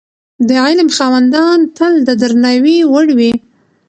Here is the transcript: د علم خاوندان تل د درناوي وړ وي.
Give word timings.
د 0.47 0.49
علم 0.65 0.89
خاوندان 0.97 1.59
تل 1.77 1.93
د 2.07 2.09
درناوي 2.21 2.77
وړ 2.91 3.07
وي. 3.17 3.31